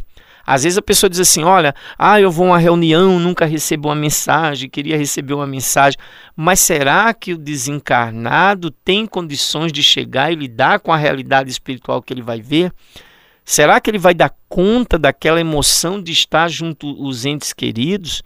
Às 0.52 0.64
vezes 0.64 0.80
a 0.80 0.82
pessoa 0.82 1.08
diz 1.08 1.20
assim: 1.20 1.44
olha, 1.44 1.76
ah, 1.96 2.20
eu 2.20 2.32
vou 2.32 2.48
a 2.48 2.50
uma 2.50 2.58
reunião, 2.58 3.20
nunca 3.20 3.46
recebo 3.46 3.90
uma 3.90 3.94
mensagem, 3.94 4.68
queria 4.68 4.98
receber 4.98 5.36
uma 5.36 5.46
mensagem. 5.46 6.00
Mas 6.36 6.60
será 6.60 7.14
que 7.14 7.34
o 7.34 7.38
desencarnado 7.38 8.72
tem 8.72 9.06
condições 9.06 9.72
de 9.72 9.84
chegar 9.84 10.32
e 10.32 10.36
lidar 10.36 10.80
com 10.80 10.92
a 10.92 10.98
realidade 10.98 11.52
espiritual 11.52 12.02
que 12.02 12.12
ele 12.12 12.24
vai 12.24 12.42
ver? 12.42 12.74
Será 13.46 13.80
que 13.80 13.92
ele 13.92 14.00
vai 14.00 14.16
dar 14.16 14.34
conta 14.48 14.98
daquela 14.98 15.40
emoção 15.40 16.02
de 16.02 16.12
estar 16.12 16.50
junto 16.50 17.00
os 17.00 17.26
entes 17.26 17.54
queridos? 17.54 18.24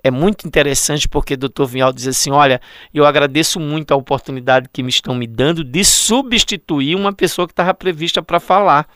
É 0.00 0.12
muito 0.12 0.46
interessante 0.46 1.08
porque 1.08 1.34
o 1.34 1.36
Dr. 1.36 1.64
Vinhal 1.64 1.92
diz 1.92 2.06
assim: 2.06 2.30
olha, 2.30 2.60
eu 2.94 3.04
agradeço 3.04 3.58
muito 3.58 3.90
a 3.92 3.96
oportunidade 3.96 4.68
que 4.72 4.80
me 4.80 4.90
estão 4.90 5.12
me 5.12 5.26
dando 5.26 5.64
de 5.64 5.84
substituir 5.84 6.94
uma 6.94 7.12
pessoa 7.12 7.48
que 7.48 7.52
estava 7.52 7.74
prevista 7.74 8.22
para 8.22 8.38
falar. 8.38 8.86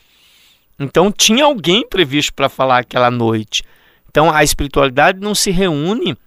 Então 0.79 1.11
tinha 1.11 1.45
alguém 1.45 1.87
previsto 1.87 2.33
para 2.33 2.49
falar 2.49 2.79
aquela 2.79 3.11
noite. 3.11 3.63
Então 4.09 4.31
a 4.31 4.43
espiritualidade 4.43 5.19
não 5.19 5.35
se 5.35 5.51
reúne 5.51 6.17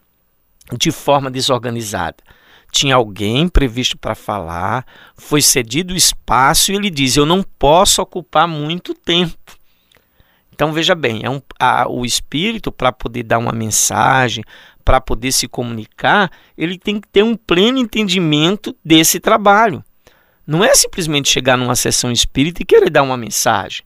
de 0.77 0.91
forma 0.91 1.31
desorganizada. 1.31 2.17
Tinha 2.73 2.97
alguém 2.97 3.49
previsto 3.49 3.97
para 3.97 4.15
falar, 4.15 4.85
foi 5.17 5.41
cedido 5.41 5.95
o 5.95 5.97
espaço 5.97 6.73
e 6.73 6.75
ele 6.75 6.91
diz: 6.91 7.17
Eu 7.17 7.25
não 7.25 7.43
posso 7.43 8.03
ocupar 8.03 8.47
muito 8.49 8.93
tempo. 8.93 9.57
Então 10.53 10.73
veja 10.73 10.95
bem, 10.95 11.21
é 11.23 11.31
um, 11.31 11.41
a, 11.61 11.89
o 11.89 12.05
espírito, 12.05 12.73
para 12.73 12.91
poder 12.91 13.23
dar 13.23 13.39
uma 13.39 13.53
mensagem, 13.53 14.43
para 14.85 15.01
poder 15.01 15.33
se 15.33 15.47
comunicar, 15.47 16.31
ele 16.57 16.79
tem 16.79 16.99
que 17.01 17.09
ter 17.09 17.23
um 17.23 17.37
pleno 17.37 17.79
entendimento 17.79 18.75
desse 18.85 19.21
trabalho. 19.21 19.85
Não 20.47 20.65
é 20.65 20.75
simplesmente 20.75 21.29
chegar 21.29 21.59
numa 21.59 21.77
sessão 21.77 22.11
espírita 22.11 22.63
e 22.63 22.65
querer 22.65 22.89
dar 22.89 23.03
uma 23.03 23.17
mensagem 23.17 23.85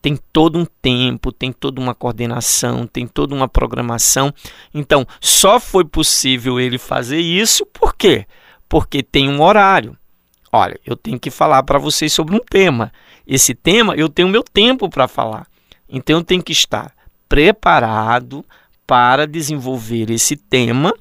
tem 0.00 0.18
todo 0.32 0.58
um 0.58 0.66
tempo, 0.80 1.32
tem 1.32 1.52
toda 1.52 1.80
uma 1.80 1.94
coordenação, 1.94 2.86
tem 2.86 3.06
toda 3.06 3.34
uma 3.34 3.48
programação. 3.48 4.32
Então, 4.72 5.06
só 5.20 5.60
foi 5.60 5.84
possível 5.84 6.58
ele 6.58 6.78
fazer 6.78 7.20
isso 7.20 7.66
por 7.66 7.94
quê? 7.94 8.26
Porque 8.68 9.02
tem 9.02 9.28
um 9.28 9.42
horário. 9.42 9.96
Olha, 10.52 10.78
eu 10.84 10.96
tenho 10.96 11.18
que 11.18 11.30
falar 11.30 11.62
para 11.62 11.78
vocês 11.78 12.12
sobre 12.12 12.34
um 12.34 12.40
tema. 12.40 12.92
Esse 13.26 13.54
tema 13.54 13.94
eu 13.94 14.08
tenho 14.08 14.28
meu 14.28 14.42
tempo 14.42 14.88
para 14.88 15.06
falar. 15.06 15.46
Então 15.88 16.18
eu 16.18 16.24
tenho 16.24 16.42
que 16.42 16.52
estar 16.52 16.92
preparado 17.28 18.44
para 18.86 19.26
desenvolver 19.26 20.10
esse 20.10 20.36
tema 20.36 20.92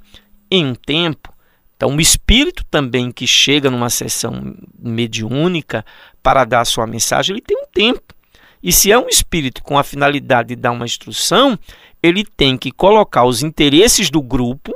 em 0.52 0.66
um 0.68 0.76
tempo. 0.76 1.34
Então, 1.76 1.96
o 1.96 2.02
espírito 2.02 2.66
também 2.70 3.10
que 3.10 3.26
chega 3.26 3.72
numa 3.72 3.90
sessão 3.90 4.54
mediúnica 4.78 5.86
para 6.22 6.44
dar 6.44 6.62
a 6.62 6.66
sua 6.66 6.86
mensagem, 6.86 7.34
ele 7.34 7.42
tem 7.42 7.58
um 7.58 7.66
tempo. 7.74 8.14
E 8.62 8.74
se 8.74 8.92
é 8.92 8.98
um 8.98 9.08
espírito 9.08 9.64
com 9.64 9.78
a 9.78 9.84
finalidade 9.84 10.50
de 10.50 10.56
dar 10.56 10.72
uma 10.72 10.86
instrução, 10.86 11.58
ele 12.02 12.24
tem 12.24 12.58
que 12.58 12.72
colocar 12.72 13.24
os 13.24 13.42
interesses 13.42 14.10
do 14.10 14.22
grupo 14.22 14.74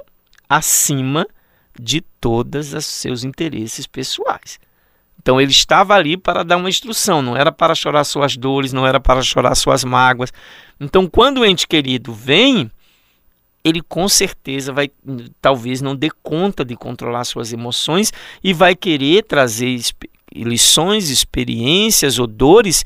acima 0.48 1.28
de 1.80 2.02
todos 2.02 2.74
os 2.74 2.86
seus 2.86 3.24
interesses 3.24 3.88
pessoais. 3.88 4.60
Então 5.22 5.40
ele 5.40 5.52
estava 5.52 5.96
ali 5.96 6.18
para 6.18 6.44
dar 6.44 6.58
uma 6.58 6.70
instrução, 6.70 7.22
não 7.22 7.36
era 7.36 7.52
para 7.52 7.74
chorar 7.74 8.04
suas 8.04 8.36
dores, 8.36 8.74
não 8.74 8.86
era 8.86 9.00
para 9.00 9.22
chorar 9.22 9.56
suas 9.56 9.84
mágoas. 9.84 10.32
Então 10.80 11.08
quando 11.08 11.40
o 11.40 11.46
ente 11.46 11.68
querido 11.68 12.14
vem, 12.14 12.70
ele 13.64 13.82
com 13.82 14.08
certeza 14.10 14.74
vai 14.74 14.92
talvez 15.42 15.82
não 15.82 15.96
dê 15.96 16.10
conta 16.22 16.66
de 16.66 16.76
controlar 16.76 17.24
suas 17.24 17.54
emoções 17.54 18.12
e 18.44 18.52
vai 18.52 18.76
querer 18.76 19.24
trazer 19.24 19.80
lições, 20.36 21.10
experiências 21.10 22.20
ou 22.20 22.28
dores 22.28 22.84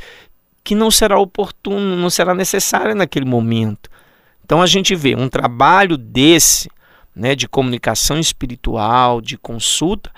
que 0.68 0.76
não 0.76 0.92
será 0.92 1.18
oportuno, 1.18 1.96
não 1.96 2.10
será 2.10 2.36
necessária 2.36 2.94
naquele 2.94 3.24
momento. 3.24 3.90
Então 4.44 4.62
a 4.62 4.68
gente 4.68 4.94
vê 4.96 5.16
um 5.16 5.30
trabalho 5.30 5.96
desse, 5.96 6.70
né, 7.16 7.36
de 7.36 7.48
comunicação 7.48 8.20
espiritual, 8.20 9.22
de 9.22 9.38
consulta, 9.38 10.12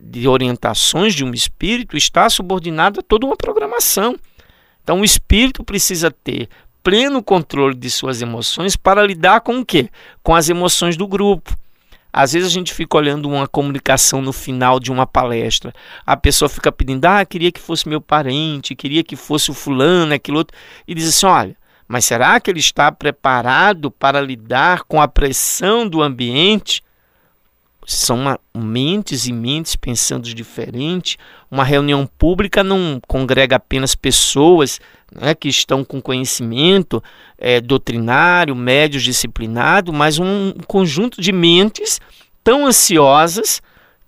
de 0.00 0.26
orientações 0.26 1.14
de 1.14 1.22
um 1.22 1.34
espírito, 1.34 1.94
está 1.94 2.30
subordinado 2.30 3.00
a 3.00 3.02
toda 3.02 3.26
uma 3.26 3.36
programação. 3.36 4.16
Então 4.82 5.02
o 5.02 5.04
espírito 5.04 5.62
precisa 5.62 6.10
ter 6.10 6.48
pleno 6.82 7.22
controle 7.22 7.74
de 7.74 7.90
suas 7.90 8.22
emoções 8.22 8.76
para 8.76 9.06
lidar 9.06 9.42
com 9.42 9.58
o 9.58 9.66
quê? 9.66 9.90
Com 10.22 10.34
as 10.34 10.48
emoções 10.48 10.96
do 10.96 11.06
grupo. 11.06 11.54
Às 12.12 12.32
vezes 12.32 12.48
a 12.48 12.52
gente 12.52 12.74
fica 12.74 12.96
olhando 12.96 13.28
uma 13.28 13.48
comunicação 13.48 14.20
no 14.20 14.32
final 14.32 14.78
de 14.78 14.92
uma 14.92 15.06
palestra. 15.06 15.72
A 16.04 16.16
pessoa 16.16 16.48
fica 16.48 16.70
pedindo, 16.70 17.04
ah, 17.06 17.24
queria 17.24 17.50
que 17.50 17.60
fosse 17.60 17.88
meu 17.88 18.00
parente, 18.00 18.74
queria 18.74 19.02
que 19.02 19.16
fosse 19.16 19.50
o 19.50 19.54
fulano, 19.54 20.12
aquilo 20.12 20.38
outro. 20.38 20.56
E 20.86 20.94
diz 20.94 21.08
assim: 21.08 21.26
olha, 21.26 21.56
mas 21.88 22.04
será 22.04 22.38
que 22.38 22.50
ele 22.50 22.60
está 22.60 22.92
preparado 22.92 23.90
para 23.90 24.20
lidar 24.20 24.82
com 24.84 25.00
a 25.00 25.08
pressão 25.08 25.88
do 25.88 26.02
ambiente? 26.02 26.82
São 27.86 28.16
uma, 28.16 28.38
mentes 28.56 29.26
e 29.26 29.32
mentes 29.32 29.76
pensando 29.76 30.32
diferente. 30.32 31.18
Uma 31.50 31.64
reunião 31.64 32.06
pública 32.06 32.62
não 32.62 33.00
congrega 33.06 33.56
apenas 33.56 33.94
pessoas 33.94 34.80
né, 35.12 35.34
que 35.34 35.48
estão 35.48 35.84
com 35.84 36.00
conhecimento 36.00 37.02
é, 37.36 37.60
doutrinário, 37.60 38.54
médios 38.54 39.02
disciplinado, 39.02 39.92
mas 39.92 40.18
um 40.18 40.52
conjunto 40.66 41.20
de 41.20 41.32
mentes 41.32 42.00
tão 42.42 42.66
ansiosas 42.66 43.60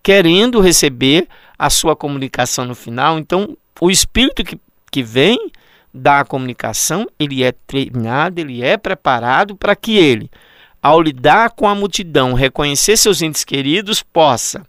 querendo 0.02 0.60
receber 0.60 1.28
a 1.58 1.70
sua 1.70 1.96
comunicação 1.96 2.64
no 2.64 2.74
final. 2.74 3.18
Então, 3.18 3.56
o 3.80 3.90
espírito 3.90 4.44
que, 4.44 4.58
que 4.90 5.02
vem 5.02 5.50
da 5.92 6.24
comunicação, 6.24 7.06
ele 7.18 7.44
é 7.44 7.52
treinado, 7.52 8.40
ele 8.40 8.62
é 8.62 8.76
preparado 8.76 9.54
para 9.54 9.76
que 9.76 9.96
ele, 9.96 10.28
ao 10.84 11.00
lidar 11.00 11.52
com 11.52 11.66
a 11.66 11.74
multidão, 11.74 12.34
reconhecer 12.34 12.98
seus 12.98 13.22
entes 13.22 13.42
queridos, 13.42 14.02
possa 14.02 14.66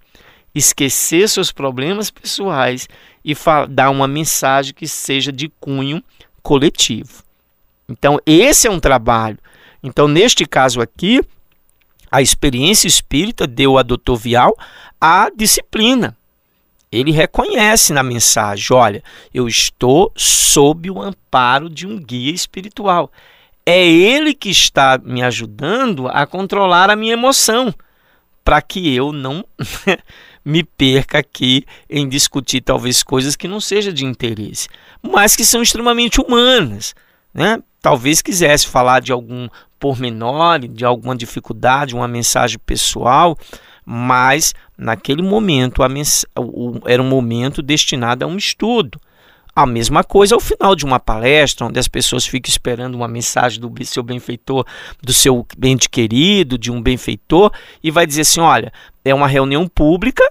esquecer 0.56 1.28
seus 1.28 1.52
problemas 1.52 2.10
pessoais 2.10 2.88
e 3.26 3.36
dar 3.68 3.90
uma 3.90 4.08
mensagem 4.08 4.74
que 4.74 4.88
seja 4.88 5.30
de 5.30 5.50
cunho 5.60 6.02
coletivo. 6.42 7.22
Então, 7.90 8.18
esse 8.26 8.66
é 8.66 8.72
um 8.72 8.80
trabalho. 8.80 9.38
Então, 9.84 10.08
neste 10.08 10.46
caso 10.46 10.80
aqui, 10.80 11.22
a 12.10 12.22
experiência 12.22 12.88
espírita 12.88 13.46
deu 13.46 13.78
a 13.78 13.84
doutor 13.84 14.16
Vial 14.16 14.58
a 15.02 15.30
disciplina. 15.36 16.16
Ele 16.90 17.12
reconhece 17.12 17.92
na 17.92 18.02
mensagem: 18.02 18.68
olha, 18.72 19.04
eu 19.34 19.50
estou 19.50 20.14
sob 20.16 20.90
o 20.90 21.02
amparo 21.02 21.70
de 21.70 21.86
um 21.86 22.00
guia 22.00 22.32
espiritual. 22.32 23.12
É 23.66 23.84
ele 23.84 24.34
que 24.34 24.50
está 24.50 25.00
me 25.04 25.24
ajudando 25.24 26.08
a 26.08 26.28
controlar 26.28 26.90
a 26.92 26.96
minha 26.96 27.14
emoção, 27.14 27.74
para 28.44 28.62
que 28.62 28.94
eu 28.94 29.12
não 29.12 29.44
me 30.46 30.64
perca 30.64 31.18
aqui 31.18 31.66
em 31.90 32.08
discutir 32.08 32.62
talvez 32.62 33.02
coisas 33.02 33.36
que 33.36 33.48
não 33.48 33.60
sejam 33.60 33.92
de 33.92 34.06
interesse, 34.06 34.70
mas 35.02 35.36
que 35.36 35.44
são 35.44 35.64
extremamente 35.64 36.22
humanas. 36.22 36.94
Né? 37.34 37.58
Talvez 37.82 38.22
quisesse 38.22 38.68
falar 38.68 39.02
de 39.02 39.12
algum 39.12 39.50
pormenor, 39.80 40.60
de 40.60 40.86
alguma 40.86 41.16
dificuldade, 41.16 41.96
uma 41.96 42.08
mensagem 42.08 42.60
pessoal, 42.64 43.36
mas 43.84 44.54
naquele 44.78 45.24
momento 45.24 45.82
a 45.82 45.90
mens 45.90 46.26
era 46.86 47.02
um 47.02 47.10
momento 47.10 47.64
destinado 47.64 48.24
a 48.24 48.28
um 48.28 48.38
estudo. 48.38 49.00
A 49.56 49.66
mesma 49.66 50.04
coisa 50.04 50.36
ao 50.36 50.42
final 50.42 50.76
de 50.76 50.84
uma 50.84 51.00
palestra, 51.00 51.66
onde 51.66 51.80
as 51.80 51.88
pessoas 51.88 52.26
ficam 52.26 52.50
esperando 52.50 52.96
uma 52.96 53.08
mensagem 53.08 53.62
do 53.62 53.72
seu 53.86 54.04
benfeitor, 54.04 54.66
do 55.02 55.14
seu 55.14 55.48
ente 55.64 55.90
querido, 55.90 56.58
de 56.58 56.70
um 56.70 56.82
benfeitor, 56.82 57.52
e 57.82 57.90
vai 57.90 58.06
dizer 58.06 58.22
assim: 58.22 58.42
olha, 58.42 58.74
é 59.06 59.14
uma 59.14 59.28
reunião 59.28 59.66
pública, 59.66 60.24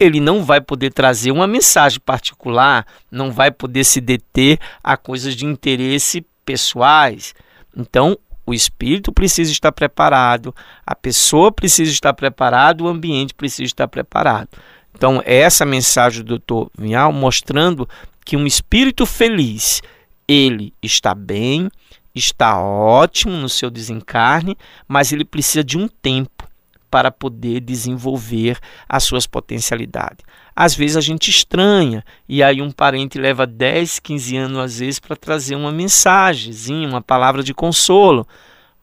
ele 0.00 0.18
não 0.18 0.42
vai 0.42 0.60
poder 0.60 0.92
trazer 0.92 1.30
uma 1.30 1.46
mensagem 1.46 2.00
particular, 2.00 2.84
não 3.08 3.30
vai 3.30 3.52
poder 3.52 3.84
se 3.84 4.00
deter 4.00 4.58
a 4.82 4.96
coisas 4.96 5.36
de 5.36 5.46
interesse 5.46 6.26
pessoais. 6.44 7.34
Então, 7.76 8.18
o 8.44 8.52
espírito 8.52 9.12
precisa 9.12 9.52
estar 9.52 9.70
preparado, 9.70 10.52
a 10.84 10.96
pessoa 10.96 11.52
precisa 11.52 11.92
estar 11.92 12.12
preparada, 12.14 12.82
o 12.82 12.88
ambiente 12.88 13.32
precisa 13.32 13.62
estar 13.62 13.86
preparado. 13.86 14.48
Então, 14.94 15.22
essa 15.24 15.64
mensagem 15.64 16.24
do 16.24 16.38
Dr. 16.38 16.68
Vinhal 16.76 17.12
mostrando 17.12 17.88
que 18.24 18.36
um 18.36 18.46
espírito 18.46 19.04
feliz, 19.06 19.82
ele 20.26 20.72
está 20.82 21.14
bem, 21.14 21.70
está 22.14 22.60
ótimo 22.60 23.36
no 23.36 23.48
seu 23.48 23.70
desencarne, 23.70 24.56
mas 24.86 25.12
ele 25.12 25.24
precisa 25.24 25.64
de 25.64 25.78
um 25.78 25.88
tempo 25.88 26.48
para 26.90 27.10
poder 27.10 27.60
desenvolver 27.60 28.58
as 28.86 29.04
suas 29.04 29.26
potencialidades. 29.26 30.24
Às 30.54 30.74
vezes 30.74 30.98
a 30.98 31.00
gente 31.00 31.30
estranha 31.30 32.04
e 32.28 32.42
aí 32.42 32.60
um 32.60 32.70
parente 32.70 33.18
leva 33.18 33.46
10, 33.46 33.98
15 33.98 34.36
anos 34.36 34.58
às 34.58 34.78
vezes 34.78 35.00
para 35.00 35.16
trazer 35.16 35.54
uma 35.54 35.72
mensagem, 35.72 36.52
uma 36.86 37.00
palavra 37.00 37.42
de 37.42 37.54
consolo, 37.54 38.28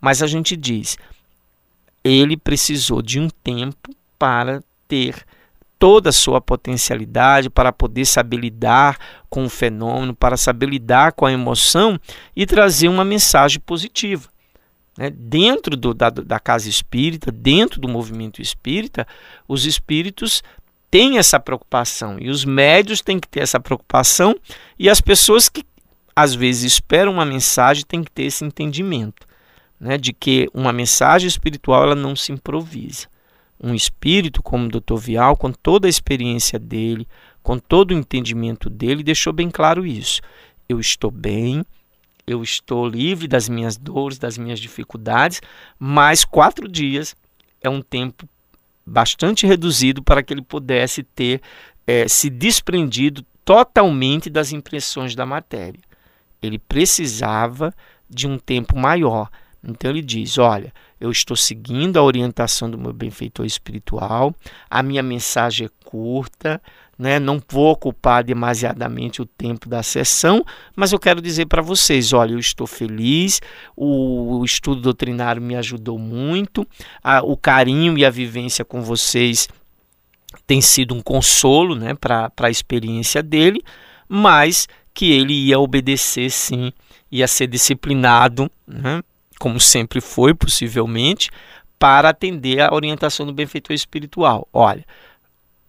mas 0.02 0.24
a 0.24 0.28
gente 0.28 0.58
diz, 0.58 0.98
ele 2.04 2.36
precisou 2.36 3.04
de 3.04 3.20
um 3.20 3.30
tempo 3.30 3.94
para 4.18 4.64
ter 4.88 5.24
toda 5.80 6.10
a 6.10 6.14
sua 6.14 6.42
potencialidade 6.42 7.50
para 7.50 7.72
poder 7.72 8.06
saber 8.06 8.38
lidar 8.38 8.98
com 9.30 9.46
o 9.46 9.50
fenômeno, 9.50 10.14
para 10.14 10.36
saber 10.36 10.68
lidar 10.68 11.14
com 11.14 11.26
a 11.26 11.32
emoção 11.32 11.98
e 12.36 12.46
trazer 12.46 12.90
uma 12.90 13.06
mensagem 13.06 13.62
positiva. 13.62 14.28
Né? 14.98 15.10
Dentro 15.10 15.78
do, 15.78 15.94
da, 15.94 16.10
da 16.10 16.40
casa 16.40 16.68
espírita, 16.68 17.32
dentro 17.32 17.80
do 17.80 17.88
movimento 17.88 18.42
espírita, 18.42 19.08
os 19.48 19.66
espíritos 19.66 20.44
têm 20.92 21.18
essa 21.18 21.40
preocupação 21.40 22.18
e 22.20 22.30
os 22.30 22.44
médios 22.44 23.00
têm 23.00 23.18
que 23.18 23.28
ter 23.28 23.40
essa 23.40 23.60
preocupação 23.60 24.36
e 24.78 24.90
as 24.90 25.00
pessoas 25.00 25.48
que 25.48 25.64
às 26.14 26.36
vezes 26.36 26.74
esperam 26.74 27.14
uma 27.14 27.26
mensagem 27.26 27.86
têm 27.88 28.04
que 28.04 28.12
ter 28.12 28.24
esse 28.24 28.44
entendimento 28.44 29.26
né, 29.80 29.98
de 29.98 30.12
que 30.12 30.50
uma 30.54 30.74
mensagem 30.74 31.28
espiritual 31.28 31.84
ela 31.84 31.96
não 31.96 32.16
se 32.16 32.34
improvisa 32.34 33.08
um 33.62 33.74
espírito 33.74 34.42
como 34.42 34.66
o 34.66 34.70
Dr. 34.70 34.98
Vial, 34.98 35.36
com 35.36 35.52
toda 35.52 35.88
a 35.88 35.90
experiência 35.90 36.58
dele, 36.58 37.08
com 37.44 37.58
todo 37.58 37.92
o 37.92 37.94
entendimento 37.94 38.70
dele, 38.70 39.04
deixou 39.04 39.34
bem 39.34 39.50
claro 39.50 39.86
isso. 39.86 40.22
Eu 40.68 40.80
estou 40.80 41.12
bem, 41.12 41.66
eu 42.26 42.44
estou 42.44 42.88
livre 42.88 43.28
das 43.28 43.50
minhas 43.50 43.76
dores, 43.76 44.18
das 44.18 44.38
minhas 44.38 44.60
dificuldades, 44.60 45.42
mas 45.78 46.24
quatro 46.24 46.68
dias 46.68 47.16
é 47.62 47.70
um 47.70 47.82
tempo 47.82 48.28
bastante 48.86 49.46
reduzido 49.46 50.02
para 50.04 50.24
que 50.24 50.34
ele 50.34 50.42
pudesse 50.42 51.04
ter 51.04 51.42
é, 51.86 52.08
se 52.08 52.30
desprendido 52.30 53.26
totalmente 53.44 54.30
das 54.30 54.52
impressões 54.52 55.16
da 55.16 55.26
matéria. 55.26 55.82
Ele 56.42 56.60
precisava 56.60 57.74
de 58.10 58.28
um 58.28 58.38
tempo 58.38 58.78
maior. 58.78 59.30
Então 59.64 59.92
ele 59.92 60.02
diz: 60.02 60.38
Olha, 60.38 60.74
eu 61.00 61.12
estou 61.12 61.36
seguindo 61.36 61.98
a 61.98 62.04
orientação 62.04 62.70
do 62.70 62.78
meu 62.78 62.94
benfeitor 62.94 63.46
espiritual, 63.46 64.34
a 64.70 64.82
minha 64.82 65.04
mensagem 65.04 65.68
é 65.68 65.70
curta, 65.86 66.62
né? 66.98 67.20
não 67.20 67.42
vou 67.50 67.72
ocupar 67.72 68.24
demasiadamente 68.24 69.22
o 69.22 69.26
tempo 69.26 69.70
da 69.70 69.82
sessão, 69.82 70.46
mas 70.76 70.92
eu 70.92 71.00
quero 71.00 71.22
dizer 71.22 71.46
para 71.46 71.62
vocês: 71.62 72.12
olha, 72.14 72.34
eu 72.34 72.40
estou 72.40 72.68
feliz, 72.68 73.42
o, 73.76 74.44
estudo 74.44 74.82
doutrinário 74.82 75.42
me 75.42 75.56
ajudou 75.56 75.98
muito, 75.98 76.68
a, 77.04 77.22
o 77.22 77.38
carinho 77.38 77.98
e 77.98 78.06
a 78.06 78.10
vivência 78.10 78.66
com 78.66 78.82
vocês 78.82 79.48
tem 80.46 80.62
sido 80.62 80.94
um 80.94 81.02
consolo 81.02 81.76
né, 81.76 81.94
para 81.94 82.32
a 82.40 82.50
experiência 82.50 83.24
dele, 83.24 83.62
mas 84.08 84.68
que 84.94 85.12
ele 85.12 85.34
ia 85.34 85.60
obedecer 85.60 86.30
sim, 86.30 86.74
ia 87.12 87.28
ser 87.28 87.48
disciplinado. 87.48 88.50
Né? 88.68 89.02
Como 89.40 89.60
sempre 89.60 90.02
foi, 90.02 90.34
possivelmente, 90.34 91.32
para 91.80 92.10
atender 92.10 92.60
a 92.60 92.74
orientação 92.74 93.26
do 93.26 93.34
benfeitor 93.34 93.74
espiritual. 93.74 94.48
Olha, 94.52 94.86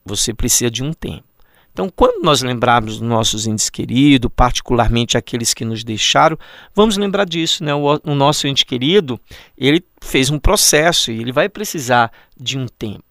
você 0.04 0.34
precisa 0.34 0.70
de 0.70 0.82
um 0.82 0.92
tempo. 0.92 1.24
Então, 1.72 1.88
quando 1.88 2.22
nós 2.22 2.42
lembrarmos 2.42 2.98
dos 2.98 3.08
nossos 3.08 3.46
entes 3.46 3.70
queridos, 3.70 4.30
particularmente 4.34 5.16
aqueles 5.16 5.54
que 5.54 5.64
nos 5.64 5.84
deixaram, 5.84 6.36
vamos 6.74 6.96
lembrar 6.96 7.24
disso, 7.24 7.62
né? 7.62 7.72
O, 7.72 8.00
o 8.04 8.14
nosso 8.14 8.48
ente 8.48 8.66
querido, 8.66 9.20
ele 9.56 9.84
fez 10.02 10.30
um 10.30 10.38
processo 10.38 11.12
e 11.12 11.20
ele 11.20 11.32
vai 11.32 11.48
precisar 11.48 12.10
de 12.36 12.58
um 12.58 12.66
tempo. 12.66 13.04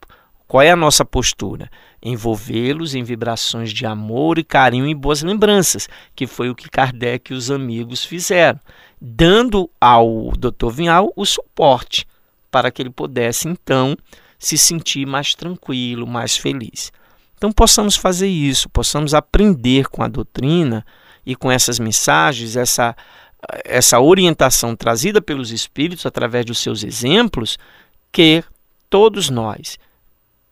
Qual 0.45 0.61
é 0.61 0.71
a 0.71 0.75
nossa 0.75 1.05
postura? 1.05 1.69
Envolvê-los 2.01 2.95
em 2.95 3.03
vibrações 3.03 3.71
de 3.71 3.85
amor 3.85 4.37
e 4.39 4.43
carinho 4.43 4.87
e 4.87 4.95
boas 4.95 5.21
lembranças, 5.21 5.87
que 6.15 6.25
foi 6.25 6.49
o 6.49 6.55
que 6.55 6.69
Kardec 6.69 7.31
e 7.31 7.35
os 7.35 7.51
amigos 7.51 8.05
fizeram 8.05 8.59
dando 8.99 9.69
ao 9.79 10.31
Dr. 10.31 10.69
Vinhal 10.71 11.13
o 11.15 11.25
suporte 11.25 12.05
para 12.51 12.71
que 12.71 12.81
ele 12.81 12.89
pudesse 12.89 13.47
então 13.47 13.95
se 14.37 14.57
sentir 14.57 15.05
mais 15.05 15.33
tranquilo, 15.33 16.07
mais 16.07 16.35
feliz. 16.35 16.91
Então 17.37 17.51
possamos 17.51 17.95
fazer 17.95 18.27
isso, 18.27 18.69
possamos 18.69 19.13
aprender 19.13 19.87
com 19.87 20.03
a 20.03 20.07
doutrina 20.07 20.85
e 21.25 21.35
com 21.35 21.51
essas 21.51 21.79
mensagens, 21.79 22.55
essa 22.55 22.95
essa 23.63 24.01
orientação 24.01 24.75
trazida 24.75 25.21
pelos 25.21 25.51
Espíritos 25.51 26.05
através 26.05 26.45
dos 26.45 26.57
seus 26.57 26.83
exemplos, 26.83 27.57
que 28.11 28.43
todos 28.89 29.29
nós, 29.29 29.79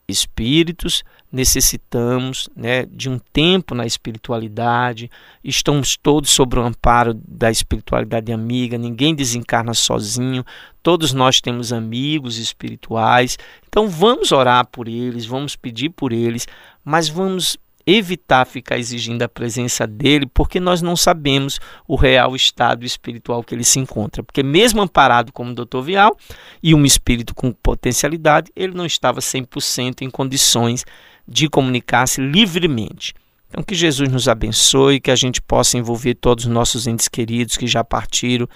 espíritos, 0.08 1.04
necessitamos 1.32 2.50
né, 2.56 2.86
de 2.86 3.10
um 3.10 3.20
tempo 3.20 3.76
na 3.76 3.86
espiritualidade, 3.86 5.10
estamos 5.44 5.98
todos 5.98 6.30
sob 6.30 6.58
o 6.58 6.64
amparo 6.64 7.14
da 7.14 7.52
espiritualidade 7.52 8.32
amiga, 8.32 8.78
ninguém 8.78 9.14
desencarna 9.14 9.74
sozinho, 9.74 10.46
todos 10.82 11.14
nós 11.14 11.42
temos 11.42 11.74
amigos 11.74 12.38
espirituais, 12.38 13.38
então 13.68 13.90
vamos 13.90 14.32
orar 14.32 14.68
por 14.68 14.88
eles, 14.88 15.26
vamos 15.26 15.56
pedir 15.56 15.90
por 15.90 16.14
eles, 16.14 16.48
mas 16.84 17.10
vamos 17.10 17.58
evitar 17.88 18.46
ficar 18.46 18.78
exigindo 18.78 19.24
a 19.24 19.30
presença 19.30 19.88
dele, 19.88 20.26
porque 20.26 20.60
nós 20.60 20.82
não 20.82 20.98
sabemos 20.98 21.58
o 21.88 21.96
real 21.96 22.36
estado 22.36 22.86
espiritual 22.86 23.42
que 23.42 23.56
ele 23.56 23.64
se 23.64 23.80
encontra. 23.80 24.22
Porque, 24.22 24.44
mesmo 24.44 24.82
amparado 24.82 25.32
como 25.32 25.56
Dr. 25.56 25.80
Vial 25.82 26.18
e 26.62 26.76
um 26.76 26.84
espírito 26.84 27.34
com 27.34 27.54
potencialidade, 27.54 28.52
ele 28.54 28.74
não 28.74 28.86
estava 28.86 29.22
100% 29.22 30.02
em 30.02 30.10
condições 30.10 30.84
de 31.28 31.50
comunicar-se 31.50 32.22
livremente. 32.22 33.14
Então, 33.50 33.64
que 33.64 33.76
Jesus 33.76 34.10
nos 34.10 34.28
abençoe, 34.28 35.00
que 35.00 35.12
a 35.12 35.16
gente 35.16 35.42
possa 35.42 35.78
envolver 35.78 36.16
todos 36.16 36.46
os 36.46 36.52
nossos 36.52 36.86
entes 36.86 37.08
queridos 37.08 37.58
que 37.58 37.66
já 37.66 37.84
partiram 37.84 38.48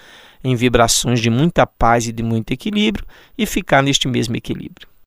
em 0.44 0.54
vibrações 0.54 1.20
de 1.20 1.30
muita 1.30 1.66
paz 1.66 2.06
e 2.06 2.12
de 2.12 2.22
muito 2.22 2.52
equilíbrio 2.52 3.06
e 3.36 3.46
ficar 3.46 3.82
neste 3.82 4.06
mesmo 4.06 4.36
equilíbrio. 4.36 4.91